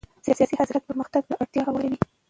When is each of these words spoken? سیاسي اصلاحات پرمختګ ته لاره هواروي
سیاسي 0.25 0.41
اصلاحات 0.45 0.87
پرمختګ 0.89 1.21
ته 1.27 1.33
لاره 1.39 1.61
هواروي 1.67 1.99